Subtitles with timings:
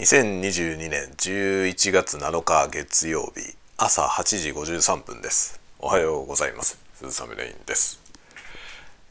[0.00, 5.60] 2022年11月7日月曜日朝8時53分です。
[5.78, 6.78] おはようございます。
[6.94, 8.00] 鈴雨レインです。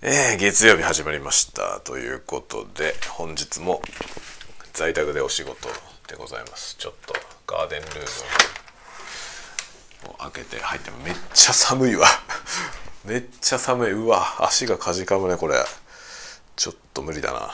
[0.01, 1.79] えー、月曜日始まりました。
[1.81, 3.83] ということで本日も
[4.73, 5.69] 在宅でお仕事
[6.07, 6.75] でございます。
[6.79, 7.13] ちょっと
[7.45, 7.91] ガーデンルー
[10.07, 12.07] ムを開けて入ってめっちゃ寒いわ。
[13.05, 13.91] めっちゃ寒い。
[13.91, 15.63] うわ足がかじかむねこれ。
[16.55, 17.53] ちょっと無理だな。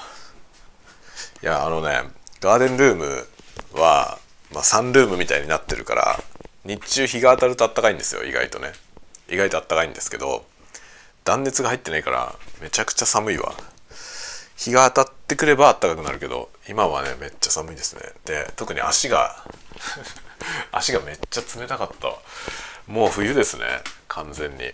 [1.43, 3.27] いやあのねガーデンルーム
[3.73, 4.19] は、
[4.53, 6.19] まあ、サンルームみたいになってるから
[6.63, 8.73] 日中日が当たるとあったかいんですよ意外とね。
[9.27, 10.45] 意外とあったかいんですけど
[11.23, 13.51] 断熱が入ってないからめちゃくちゃ寒いわ。
[14.57, 18.03] 日が当たってくればあったかくなるけど今はねめっちゃ寒いですね。
[18.25, 19.43] で特に足が
[20.71, 22.13] 足がめっちゃ冷たかった。
[22.85, 23.65] もう冬ですね
[24.07, 24.71] 完全に。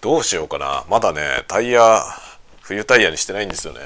[0.00, 0.84] どうしようかな。
[0.88, 2.04] まだねタイヤ
[2.62, 3.80] 冬タイヤにしてないんですよね。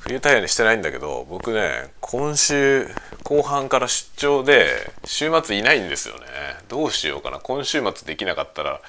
[0.00, 2.88] 冬タイヤにしてないんだけど僕ね今週
[3.22, 6.20] 後半から出張で週末いないんですよね。
[6.68, 7.38] どうしようかな。
[7.38, 8.80] 今週末できなかったら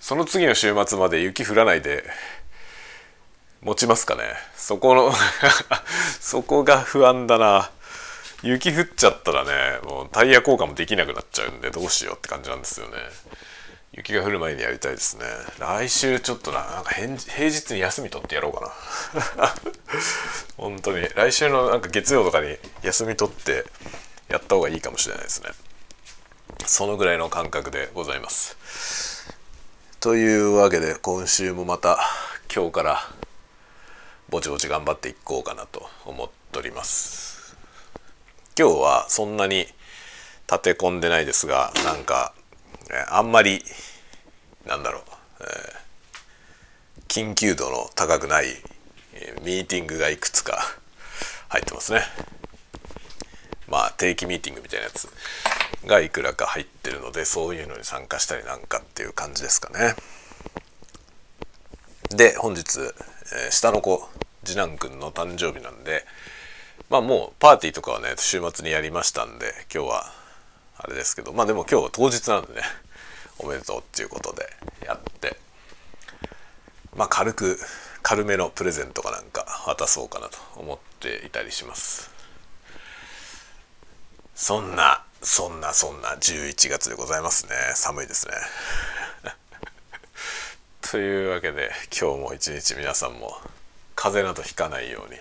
[0.00, 2.04] その次の週末まで雪降らないで
[3.62, 4.22] 持ちますかね。
[4.56, 5.12] そこの
[6.20, 7.70] そこが不安だな。
[8.42, 9.50] 雪降っちゃったらね
[9.84, 12.92] もうタイヤ交換もできなくなっちゃうんでどうしようって感じなんですよね。
[13.96, 15.24] 雪が降る前にやりたいですね。
[15.58, 18.72] 来週ちょっとななんか平日に休み取ってやろうか
[19.38, 19.54] な。
[20.58, 21.08] 本当に。
[21.14, 23.64] 来週のなんか月曜とかに休み取って
[24.28, 25.48] やった方がいいかもしれないですね。
[26.66, 29.34] そのぐらいの感覚でございます。
[30.00, 31.98] というわけで今週もまた
[32.54, 33.10] 今日から
[34.28, 37.56] ぼちぼち頑張っていこうかなと思っております。
[38.58, 39.66] 今日はそんなに
[40.50, 42.34] 立て込んでないですがなんか
[43.08, 43.62] あんまり
[44.66, 45.02] なんだろう、
[45.40, 48.46] えー、緊急度の高くない
[49.42, 50.58] ミーティングがいくつか
[51.48, 52.02] 入ってますね。
[53.68, 55.08] まあ定期ミーティングみたいなやつ
[55.86, 59.94] がいくらか入ってるのでそういうのに参加したりなんかっていう感じですかね。
[62.10, 64.08] で本日、えー、下の子
[64.44, 66.04] 次男くんの誕生日なんで
[66.88, 70.12] まあもうパーティーとかはね週末にやりましたんで今日は
[70.78, 72.62] あれですけどまあでも今日当日なんでね
[73.38, 74.48] おめでとうっていうことで
[74.86, 75.36] やって
[76.96, 77.58] まあ軽く
[78.02, 82.10] 軽めのプレゼントかなんか渡そうかなと思っていたりします。
[84.36, 87.52] そんなそんなそんな11月でございますね。
[87.74, 88.34] 寒いですね。
[90.88, 93.40] というわけで今日も一日皆さんも
[93.96, 95.18] 風邪などひかないように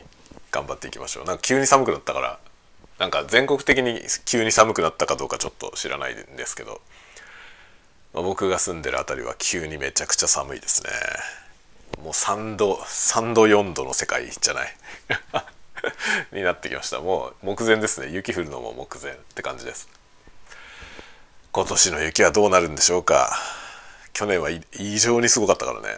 [0.51, 1.25] 頑張っていきましょう。
[1.25, 2.39] なんか急に寒くなったから
[2.99, 6.81] なんか全国的に急に寒くなったかどうかちょっと知らないんですけど、
[8.13, 10.89] まあ、僕が住んでる辺りは急にめちゃくちゃ寒いですね。
[12.01, 14.75] もう3度3度4度の世界じゃない。
[16.31, 16.99] になってきました。
[17.01, 18.07] もう目前ですね。
[18.07, 19.87] 雪降るのも目前って感じです。
[21.51, 23.37] 今年の雪はどうなるんでしょうか。
[24.13, 25.97] 去年は異常にすごかったからね。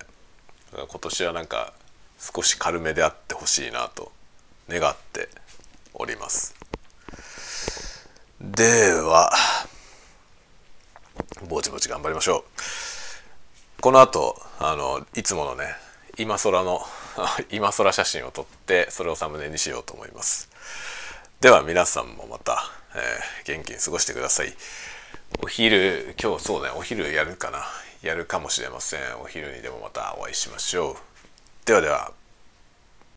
[0.73, 1.73] 今年はなんか
[2.19, 4.11] 少し軽めであってほしいなと
[4.69, 5.29] 願って
[5.93, 6.55] おります
[8.57, 9.29] では
[11.47, 12.43] ぼちぼち頑張りましょ
[13.77, 13.81] う。
[13.81, 15.75] この後あのいつものね
[16.17, 16.81] 今空の
[17.53, 20.49] 今空写真を撮ってそれをサムネにしようと思います。
[21.39, 24.57] では皆さんもまた、えー、元気に過ごしてください。
[25.43, 27.63] お昼今日そうねお昼やるかな。
[28.01, 29.21] やるかもしれません。
[29.21, 30.97] お昼にでもまたお会いしましょう。
[31.65, 32.11] ではでは。